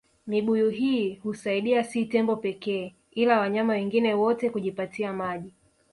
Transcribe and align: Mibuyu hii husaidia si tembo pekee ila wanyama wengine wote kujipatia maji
Mibuyu 0.27 0.69
hii 0.69 1.13
husaidia 1.15 1.83
si 1.83 2.05
tembo 2.05 2.35
pekee 2.35 2.95
ila 3.11 3.39
wanyama 3.39 3.73
wengine 3.73 4.13
wote 4.13 4.49
kujipatia 4.49 5.13
maji 5.13 5.53